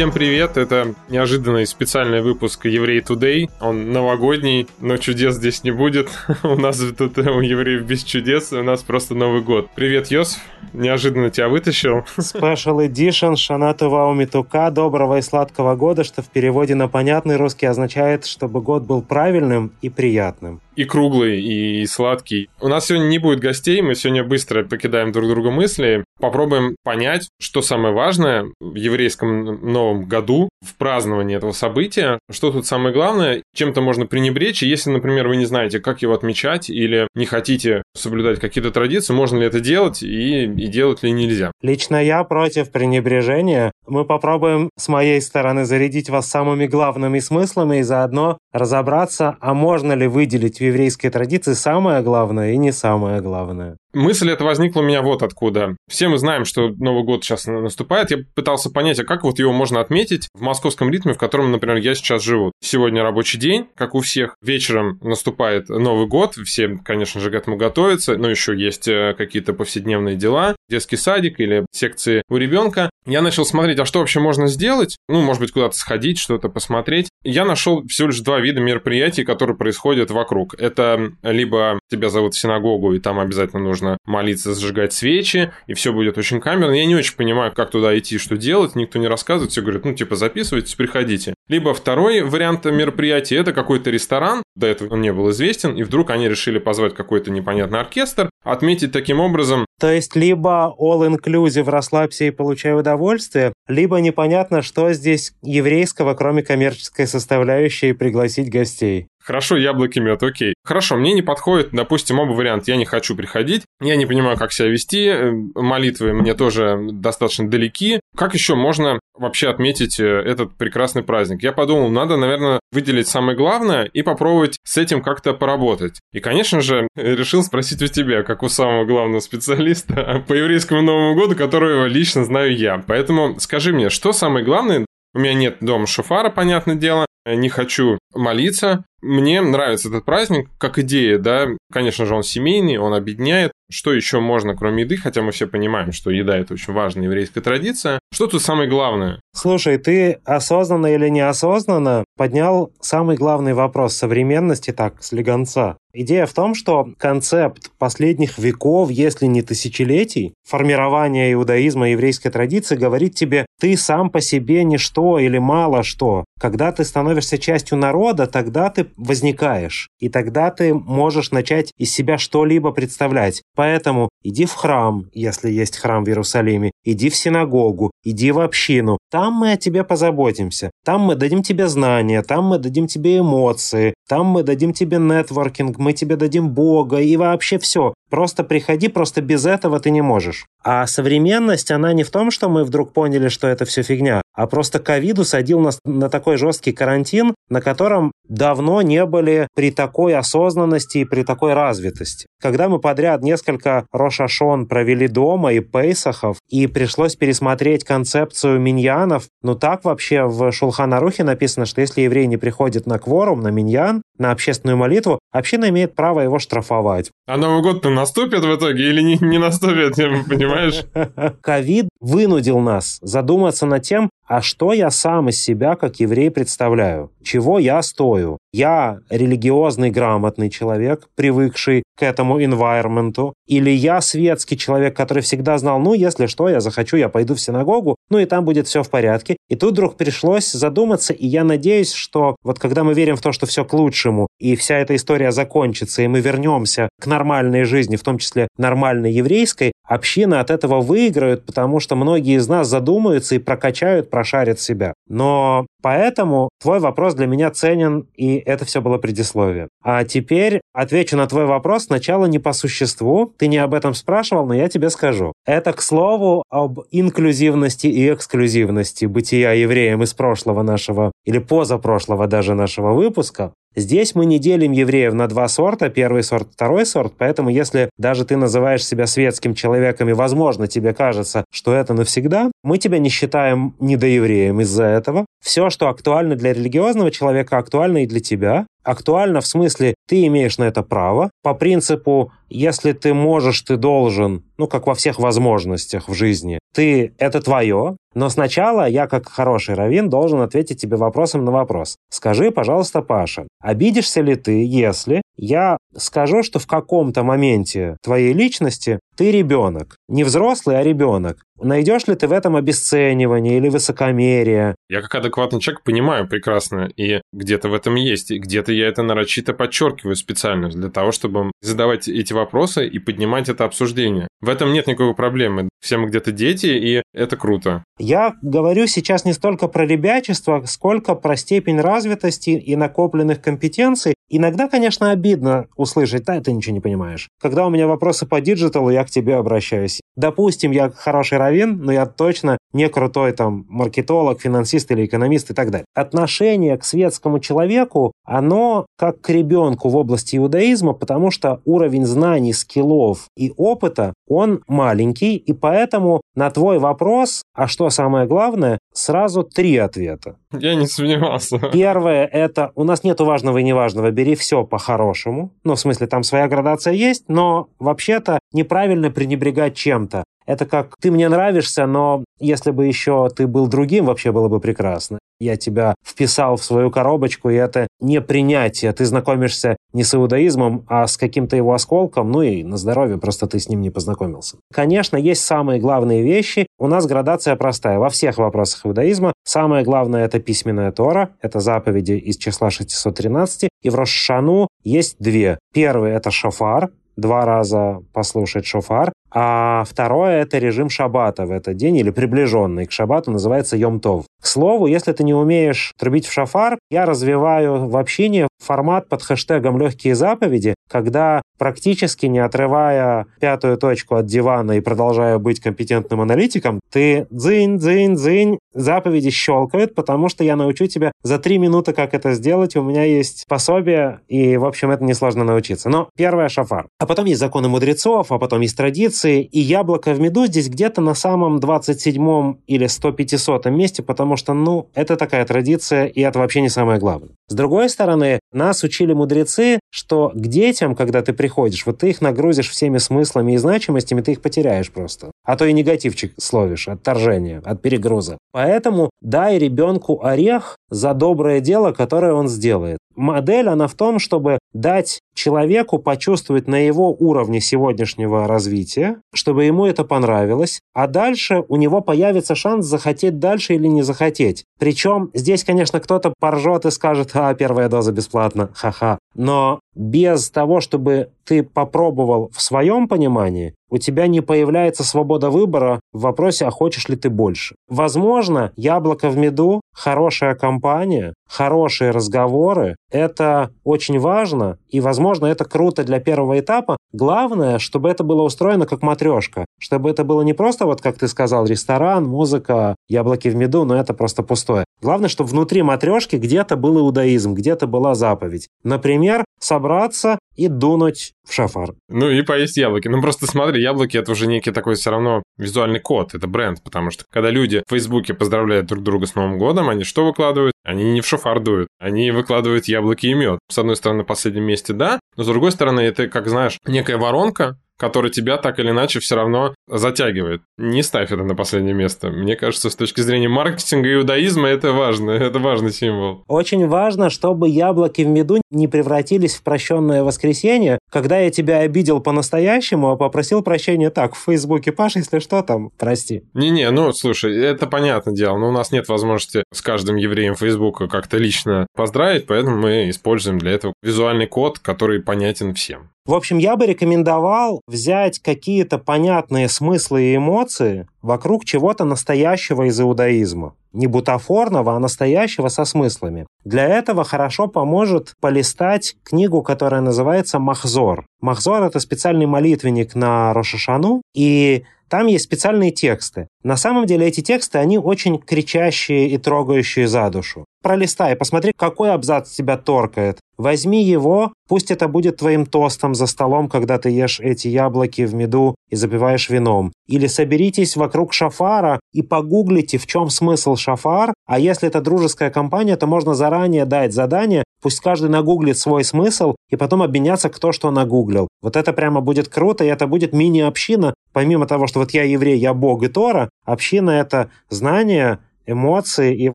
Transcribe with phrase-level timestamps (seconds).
[0.00, 3.50] Всем привет, это неожиданный специальный выпуск Еврей Today.
[3.60, 6.08] Он новогодний, но чудес здесь не будет.
[6.42, 9.68] у нас тут у евреев без чудес, у нас просто Новый год.
[9.74, 10.40] Привет, Йосиф,
[10.72, 12.06] неожиданно тебя вытащил.
[12.16, 18.24] Special Edition Шанатова Умитука, доброго и сладкого года, что в переводе на понятный русский означает,
[18.24, 22.48] чтобы год был правильным и приятным и круглый, и сладкий.
[22.58, 26.04] У нас сегодня не будет гостей, мы сегодня быстро покидаем друг друга мысли.
[26.18, 32.66] Попробуем понять, что самое важное в еврейском Новом году, в праздновании этого события, что тут
[32.66, 37.08] самое главное, чем-то можно пренебречь, и если, например, вы не знаете, как его отмечать, или
[37.14, 41.52] не хотите соблюдать какие-то традиции, можно ли это делать, и, и делать ли нельзя.
[41.60, 43.72] Лично я против пренебрежения.
[43.86, 49.92] Мы попробуем с моей стороны зарядить вас самыми главными смыслами и заодно разобраться, а можно
[49.92, 53.76] ли выделить еврейской традиции самое главное и не самое главное.
[53.92, 55.76] Мысль эта возникла у меня вот откуда.
[55.88, 58.12] Все мы знаем, что Новый год сейчас наступает.
[58.12, 61.78] Я пытался понять, а как вот его можно отметить в московском ритме, в котором, например,
[61.78, 62.52] я сейчас живу.
[62.62, 64.36] Сегодня рабочий день, как у всех.
[64.42, 66.36] Вечером наступает Новый год.
[66.44, 68.16] Все, конечно же, к этому готовятся.
[68.16, 70.54] Но еще есть э, какие-то повседневные дела.
[70.68, 72.90] Детский садик или секции у ребенка.
[73.06, 74.98] Я начал смотреть, а что вообще можно сделать?
[75.08, 77.08] Ну, может быть, куда-то сходить, что-то посмотреть.
[77.24, 80.54] Я нашел всего лишь два вида мероприятий, которые происходят вокруг.
[80.58, 85.92] Это либо тебя зовут в синагогу, и там обязательно нужно молиться, зажигать свечи, и все
[85.92, 86.72] будет очень камерно.
[86.72, 89.94] Я не очень понимаю, как туда идти, что делать, никто не рассказывает, все говорят, ну,
[89.94, 91.34] типа, записывайтесь, приходите.
[91.48, 96.10] Либо второй вариант мероприятия– это какой-то ресторан, до этого он не был известен, и вдруг
[96.10, 99.66] они решили позвать какой-то непонятный оркестр, отметить таким образом...
[99.80, 107.06] То есть, либо all-inclusive, расслабься и получай удовольствие, либо непонятно, что здесь еврейского, кроме коммерческой
[107.06, 109.06] составляющей, пригласить гостей.
[109.22, 110.54] Хорошо, яблоки, мед, окей.
[110.64, 112.70] Хорошо, мне не подходит, допустим, оба варианта.
[112.70, 117.48] Я не хочу приходить, я не понимаю, как себя вести, э, молитвы мне тоже достаточно
[117.48, 118.00] далеки.
[118.16, 121.42] Как еще можно вообще отметить э, этот прекрасный праздник?
[121.42, 126.00] Я подумал, надо, наверное, выделить самое главное и попробовать с этим как-то поработать.
[126.12, 131.14] И, конечно же, решил спросить у тебя, как у самого главного специалиста по еврейскому Новому
[131.14, 132.82] году, которого лично знаю я.
[132.86, 137.98] Поэтому скажи мне, что самое главное у меня нет дома шофара, понятное дело, не хочу
[138.14, 141.46] молиться, мне нравится этот праздник как идея, да.
[141.72, 143.52] Конечно же, он семейный, он объединяет.
[143.72, 147.40] Что еще можно, кроме еды, хотя мы все понимаем, что еда– это очень важная еврейская
[147.40, 148.00] традиция.
[148.12, 149.20] Что тут самое главное?
[149.32, 155.76] Слушай, ты осознанно или неосознанно поднял самый главный вопрос современности так, с легонца.
[155.92, 163.14] Идея в том, что концепт последних веков, если не тысячелетий, формирования иудаизма еврейской традиции говорит
[163.14, 166.24] тебе, ты сам по себе ничто или мало что.
[166.40, 169.88] Когда ты становишься частью народа, тогда ты возникаешь.
[169.98, 173.42] И тогда ты можешь начать из себя что-либо представлять.
[173.54, 178.98] Поэтому иди в храм, если есть храм в Иерусалиме, иди в синагогу, иди в общину.
[179.10, 180.70] Там мы о тебе позаботимся.
[180.84, 185.78] Там мы дадим тебе знания, там мы дадим тебе эмоции, там мы дадим тебе нетворкинг,
[185.78, 187.94] мы тебе дадим Бога и вообще все.
[188.10, 190.46] Просто приходи, просто без этого ты не можешь.
[190.64, 194.46] А современность, она не в том, что мы вдруг поняли, что это все фигня, а
[194.46, 200.14] просто ковид усадил нас на такой жесткий карантин, на котором давно не были при такой
[200.14, 202.26] осознанности и при такой развитости.
[202.40, 209.54] Когда мы подряд несколько Рошашон провели дома и Пейсахов, и пришлось пересмотреть концепцию миньянов, ну
[209.54, 214.30] так вообще в Шулханарухе написано, что если еврей не приходит на кворум, на миньян, на
[214.30, 217.10] общественную молитву, община имеет право его штрафовать.
[217.30, 220.84] А Новый год-то наступит в итоге или не, не наступит, понимаешь?
[221.40, 227.10] Ковид вынудил нас задуматься над тем, а что я сам из себя как еврей представляю?
[227.22, 228.38] Чего я стою?
[228.52, 235.80] Я религиозный, грамотный человек, привыкший к этому environment, или я светский человек, который всегда знал,
[235.80, 238.88] ну, если что, я захочу, я пойду в синагогу, ну и там будет все в
[238.88, 239.36] порядке.
[239.48, 243.32] И тут вдруг пришлось задуматься, и я надеюсь, что вот когда мы верим в то,
[243.32, 247.96] что все к лучшему, и вся эта история закончится, и мы вернемся к нормальной жизни,
[247.96, 253.34] в том числе нормальной еврейской, община от этого выиграют, потому что многие из нас задумаются
[253.34, 254.94] и прокачают, прошарят себя.
[255.08, 259.68] Но поэтому твой вопрос для меня ценен, и это все было предисловие.
[259.82, 263.34] А теперь отвечу на твой вопрос сначала не по существу.
[263.36, 265.32] Ты не об этом спрашивал, но я тебе скажу.
[265.44, 272.54] Это, к слову, об инклюзивности и эксклюзивности бытия евреем из прошлого нашего, или позапрошлого даже
[272.54, 273.52] нашего выпуска.
[273.76, 278.24] Здесь мы не делим евреев на два сорта, первый сорт, второй сорт, поэтому если даже
[278.24, 283.08] ты называешь себя светским человеком и, возможно, тебе кажется, что это навсегда, мы тебя не
[283.08, 285.24] считаем недоевреем из-за этого.
[285.40, 288.66] Все, что актуально для религиозного человека, актуально и для тебя.
[288.82, 291.30] Актуально в смысле, ты имеешь на это право.
[291.42, 297.14] По принципу, если ты можешь, ты должен, ну, как во всех возможностях в жизни, ты,
[297.18, 301.96] это твое, но сначала я, как хороший раввин, должен ответить тебе вопросом на вопрос.
[302.10, 309.00] Скажи, пожалуйста, Паша, обидишься ли ты, если я скажу, что в каком-то моменте твоей личности
[309.16, 309.96] ты ребенок?
[310.08, 311.42] Не взрослый, а ребенок.
[311.62, 314.74] Найдешь ли ты в этом обесценивание или высокомерие?
[314.88, 319.02] Я как адекватный человек понимаю прекрасно, и где-то в этом есть, и где-то я это
[319.02, 324.28] нарочито подчеркиваю специально для того, чтобы задавать эти вопросы и поднимать это обсуждение.
[324.40, 325.68] В этом нет никакой проблемы.
[325.80, 327.84] Все мы где-то дети, и это круто.
[327.98, 334.14] Я говорю сейчас не столько про ребячество, сколько про степень развитости и накопленных компетенций.
[334.32, 337.28] Иногда, конечно, обидно услышать, да, ты ничего не понимаешь.
[337.40, 340.00] Когда у меня вопросы по digital у, я к тебе обращаюсь.
[340.16, 345.54] Допустим, я хороший раввин, но я точно не крутой там маркетолог, финансист или экономист и
[345.54, 345.84] так далее.
[345.94, 352.52] Отношение к светскому человеку, оно как к ребенку в области иудаизма, потому что уровень знаний,
[352.52, 358.78] skill ов и опыта, он маленький, и поэтому на твой вопрос, а что самое главное,
[358.92, 360.36] сразу три ответа.
[360.52, 361.58] Я не сомневался.
[361.72, 365.52] Первое– это у нас нету важного и неважного, бери все по-хорошему.
[365.64, 370.24] Ну, в смысле, там своя градация есть, но вообще-то неправильно пренебрегать чем-то.
[370.46, 374.58] Это как ты мне нравишься, но если бы еще ты был другим, вообще было бы
[374.58, 375.20] прекрасно.
[375.38, 378.92] Я тебя вписал в свою коробочку, и это не принятие.
[378.92, 383.46] Ты знакомишься не с иудаизмом, а с каким-то его осколком, ну и на здоровье, просто
[383.46, 384.56] ты с ним не познакомился.
[384.72, 386.66] Конечно, есть самые главные вещи.
[386.78, 387.98] У нас градация простая.
[387.98, 393.88] Во всех вопросах иудаизма самое главное– это письменная Тора, это заповеди из числа 613, и
[393.88, 395.58] в Рошану есть две.
[395.72, 401.96] Первый– это шофар, два раза послушать шофар, а второе– это режим шаббата в этот день,
[401.96, 404.24] или приближенный к шаббату, называется Йом-Тов.
[404.40, 409.22] К слову, если ты не умеешь трубить в шафар, я развиваю в общине формат под
[409.22, 416.22] хэштегом «Легкие заповеди», когда практически не отрывая пятую точку от дивана и продолжая быть компетентным
[416.22, 421.92] аналитиком, ты дзынь, дзынь, дзынь, заповеди щелкают, потому что я научу тебя за три минуты,
[421.92, 422.76] как это сделать.
[422.76, 425.90] У меня есть пособие, и, в общем, это несложно научиться.
[425.90, 426.88] Но первое— шафар.
[426.98, 431.00] А потом есть законы мудрецов, а потом есть традиции, и яблоко в меду здесь где-то
[431.00, 436.60] на самом 27-м или 100-500 месте, потому что, ну, это такая традиция, и это вообще
[436.60, 437.30] не самое главное.
[437.48, 442.20] С другой стороны, нас учили мудрецы, что к детям, когда ты приходишь, вот ты их
[442.20, 445.30] нагрузишь всеми смыслами и значимостями, ты их потеряешь просто.
[445.44, 448.38] А то и негативчик словишь, отторжение, от перегруза.
[448.52, 452.98] Поэтому дай ребенку орех за доброе дело, которое он сделает.
[453.16, 459.86] Модель, она в том, чтобы дать человеку почувствовать на его уровне сегодняшнего развития, чтобы ему
[459.86, 464.64] это понравилось, а дальше у него появится шанс захотеть дальше или не захотеть.
[464.80, 469.18] Причем здесь, конечно, кто-то поржет и скажет, а, первая доза бесплатно, ха-ха.
[469.34, 476.00] Но без того, чтобы ты попробовал в своем понимании, у тебя не появляется свобода выбора
[476.12, 477.74] в вопросе, а хочешь ли ты больше.
[477.88, 486.04] Возможно, яблоко в меду, хорошая компания, хорошие разговоры– это очень важно, и, возможно, это круто
[486.04, 486.96] для первого этапа.
[487.12, 491.26] Главное, чтобы это было устроено как матрешка, чтобы это было не просто, вот как ты
[491.26, 494.84] сказал, ресторан, музыка, яблоки в меду, но это просто пустое.
[495.02, 498.68] Главное, чтобы внутри матрешки где-то был иудаизм, где-то была заповедь.
[498.84, 501.94] Например, собраться и дунуть в шафар.
[502.08, 503.08] Ну и поесть яблоки.
[503.08, 507.10] Ну просто смотри, яблоки это уже некий такой все равно визуальный код, это бренд, потому
[507.10, 510.74] что когда люди в Фейсбуке поздравляют друг друга с Новым годом, они что выкладывают?
[510.84, 513.58] Они не в шафар дуют, они выкладывают яблоки и мед.
[513.70, 517.16] С одной стороны, на последнем месте да, но с другой стороны, это, как знаешь, некая
[517.16, 520.62] воронка, который тебя так или иначе все равно затягивает.
[520.78, 522.30] Не ставь это на последнее место.
[522.30, 526.42] Мне кажется, с точки зрения маркетинга иудаизма это важно, это важный символ.
[526.48, 532.20] Очень важно, чтобы яблоки в меду не превратились в прощенное воскресенье, когда я тебя обидел
[532.20, 536.44] по-настоящему, а попросил прощения так, в Фейсбуке, Паша, если что там, прости.
[536.54, 541.06] Не-не, ну, слушай, это понятное дело, но у нас нет возможности с каждым евреем Фейсбука
[541.06, 546.10] как-то лично поздравить, поэтому мы используем для этого визуальный код, который понятен всем.
[546.26, 553.00] В общем, я бы рекомендовал взять какие-то понятные смыслы и эмоции вокруг чего-то настоящего из
[553.00, 553.74] иудаизма.
[553.92, 556.46] Не бутафорного, а настоящего со смыслами.
[556.64, 561.24] Для этого хорошо поможет полистать книгу, которая называется «Махзор».
[561.40, 566.46] «Махзор»— это специальный молитвенник на Рошашану, и там есть специальные тексты.
[566.62, 570.66] На самом деле эти тексты, они очень кричащие и трогающие за душу.
[570.82, 573.38] Пролистай, посмотри, какой абзац тебя торкает.
[573.56, 578.34] Возьми его, пусть это будет твоим тостом за столом, когда ты ешь эти яблоки в
[578.34, 579.92] меду и запиваешь вином.
[580.06, 584.32] Или соберитесь вокруг шафара и погуглите, в чем смысл шафар.
[584.46, 589.56] А если это дружеская компания, то можно заранее дать задание, пусть каждый нагуглит свой смысл
[589.68, 591.48] и потом обменяться, кто что нагуглил.
[591.62, 594.14] Вот это прямо будет круто, и это будет мини-община.
[594.32, 598.38] Помимо того, что вот я еврей, я бог и Тора, община— это знание,
[598.70, 599.52] эмоции и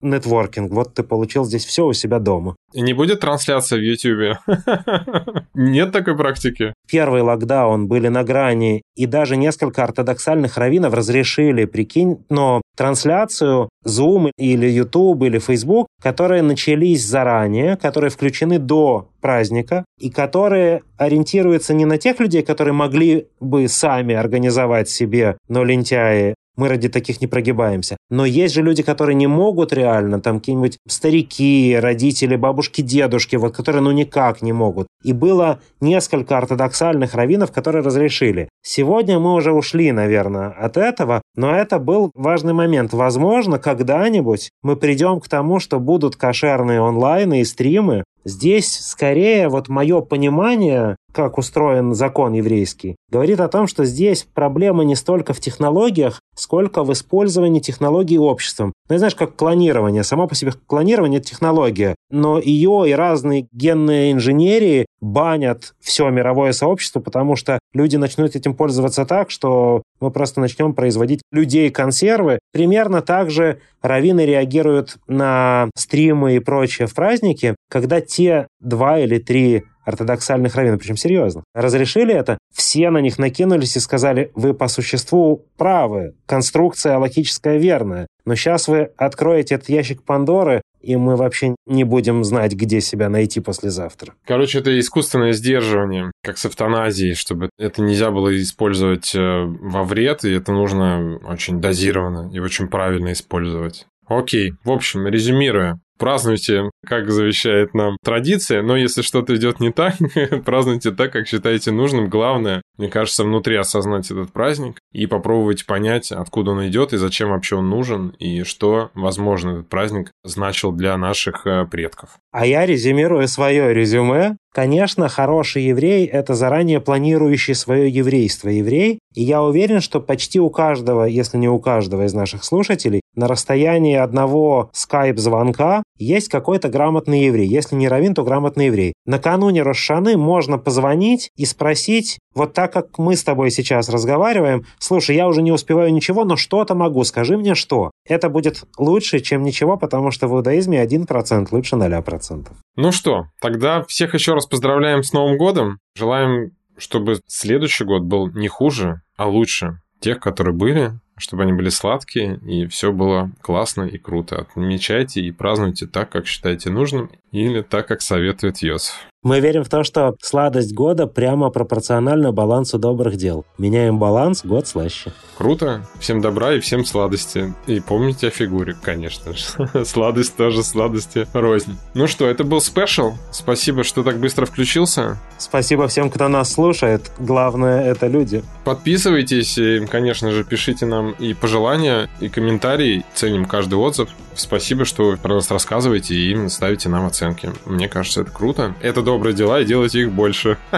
[0.00, 0.70] нетворкинг.
[0.72, 2.56] Вот ты получил здесь все у себя дома.
[2.72, 4.38] И не будет трансляция в YouTube?
[5.54, 6.72] Нет такой практики?
[6.88, 14.30] Первый локдаун были на грани, и даже несколько ортодоксальных раввинов разрешили, прикинь, но трансляцию Zoom
[14.38, 21.84] или YouTube или Facebook, которые начались заранее, которые включены до праздника, и которые ориентируются не
[21.84, 27.26] на тех людей, которые могли бы сами организовать себе, но лентяи, мы ради таких не
[27.26, 27.96] прогибаемся.
[28.10, 33.56] Но есть же люди, которые не могут реально, там какие-нибудь старики, родители, бабушки, дедушки, вот,
[33.56, 34.86] которые ну никак не могут.
[35.02, 38.50] И было несколько ортодоксальных раввинов, которые разрешили.
[38.62, 42.92] Сегодня мы уже ушли, наверное, от этого, но это был важный момент.
[42.92, 49.68] Возможно, когда-нибудь мы придем к тому, что будут кошерные онлайны и стримы, Здесь скорее вот
[49.68, 55.40] мое понимание, как устроен закон еврейский, говорит о том, что здесь проблема не столько в
[55.40, 58.72] технологиях, сколько в использовании технологий обществом.
[58.88, 60.04] Ну, знаешь, как клонирование.
[60.04, 66.52] Само по себе клонирование– это технология, но ее и разные генные инженерии банят все мировое
[66.52, 72.38] сообщество, потому что люди начнут этим пользоваться так, что мы просто начнем производить людей-консервы.
[72.52, 79.18] Примерно так же раввины реагируют на стримы и прочее в праздники, когда те два или
[79.18, 84.68] три ортодоксальных раввинов, причем серьезно, разрешили это, все на них накинулись и сказали, вы по
[84.68, 91.54] существу правы, конструкция логическая верная, но сейчас вы откроете этот ящик Пандоры, и мы вообще
[91.66, 94.14] не будем знать, где себя найти послезавтра.
[94.26, 100.24] Короче, это искусственное сдерживание, как с эвтаназией, чтобы это нельзя было использовать э, во вред,
[100.24, 103.86] и это нужно очень дозированно и очень правильно использовать.
[104.06, 109.94] Окей, в общем, резюмируя, празднуйте, как завещает нам традиция, но если что-то идет не так,
[110.44, 112.08] празднуйте так, как считаете нужным.
[112.08, 117.30] Главное, мне кажется, внутри осознать этот праздник и попробовать понять, откуда он идет и зачем
[117.30, 122.18] вообще он нужен, и что, возможно, этот праздник значил для наших э, предков.
[122.32, 124.36] А я резюмирую свое резюме.
[124.52, 130.50] Конечно, хороший еврей– это заранее планирующий свое еврейство еврей, и я уверен, что почти у
[130.50, 137.24] каждого, если не у каждого из наших слушателей, на расстоянии одного скайп-звонка есть какой-то грамотный
[137.24, 137.46] еврей.
[137.46, 138.94] Если не равин, то грамотный еврей.
[139.06, 145.14] Накануне Рошаны можно позвонить и спросить, вот так как мы с тобой сейчас разговариваем, слушай,
[145.14, 147.90] я уже не успеваю ничего, но что-то могу, скажи мне что.
[148.08, 152.48] Это будет лучше, чем ничего, потому что в иудаизме 1% лучше 0%.
[152.76, 155.78] Ну что, тогда всех еще раз поздравляем с Новым годом.
[155.94, 161.68] Желаем, чтобы следующий год был не хуже, а лучше тех, которые были, чтобы они были
[161.68, 164.46] сладкие, и все было классно и круто.
[164.50, 168.94] Отмечайте и празднуйте так, как считаете нужным, или так, как советует Йосиф.
[169.22, 173.44] Мы верим в то, что сладость года прямо пропорциональна балансу добрых дел.
[173.58, 175.12] Меняем баланс, год слаще.
[175.36, 175.86] Круто.
[175.98, 177.52] Всем добра и всем сладости.
[177.66, 179.84] И помните о фигуре, конечно же.
[179.84, 181.76] Сладость тоже сладости рознь.
[181.92, 183.12] Ну что, это был спешл.
[183.30, 185.18] Спасибо, что так быстро включился.
[185.36, 187.10] Спасибо всем, кто нас слушает.
[187.18, 188.42] Главное, это люди.
[188.64, 193.04] Подписывайтесь и, конечно же, пишите нам и пожелания, и комментарии.
[193.14, 194.08] Ценим каждый отзыв.
[194.34, 197.50] Спасибо, что вы про нас рассказываете и ставите нам оценки.
[197.66, 198.74] Мне кажется, это круто.
[198.80, 200.58] Это добрые дела и делайте их больше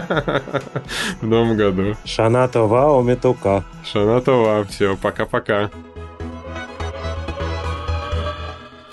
[1.21, 1.97] в новом году.
[2.05, 3.65] Шана това умитука.
[3.85, 4.65] Шана това.
[4.65, 5.71] Все, пока-пока.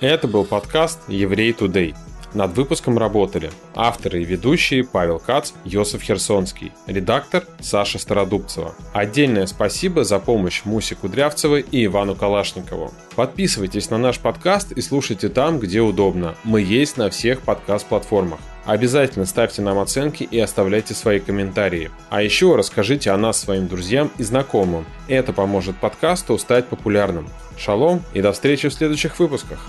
[0.02, 1.94] Это был подкаст «Еврей Тудей».
[2.34, 8.76] Над выпуском работали авторы и ведущие Павел Кац, Йосиф Херсонский, редактор Саша Стародубцева.
[8.94, 12.94] Отдельное спасибо за помощь Мусе Кудрявцевой и Ивану Калашникову.
[13.16, 16.36] Подписывайтесь на наш подкаст и слушайте там, где удобно.
[16.44, 18.40] Мы есть на всех подкаст-платформах.
[18.66, 21.90] Обязательно ставьте нам оценки и оставляйте свои комментарии.
[22.12, 24.86] А еще расскажите о нас своим друзьям и знакомым.
[25.08, 27.28] Это поможет подкасту стать популярным.
[27.58, 29.66] Шалом и до встречи в следующих выпусках.